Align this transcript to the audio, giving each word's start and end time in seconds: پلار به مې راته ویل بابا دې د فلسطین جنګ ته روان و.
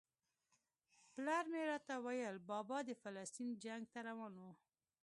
پلار 1.13 1.43
به 1.47 1.49
مې 1.51 1.61
راته 1.71 1.93
ویل 2.05 2.35
بابا 2.49 2.77
دې 2.87 2.95
د 2.97 2.99
فلسطین 3.03 3.49
جنګ 3.63 3.83
ته 3.93 3.99
روان 4.09 4.33
و. 4.37 4.43